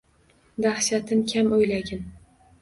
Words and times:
Dahshatin 0.65 1.21
kam 1.33 1.53
o’ylagin. 1.59 2.03